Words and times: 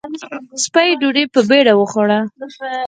سپۍ 0.63 0.89
ډوډۍ 0.99 1.23
په 1.33 1.39
بېړه 1.49 1.73
وخوړه. 1.75 2.19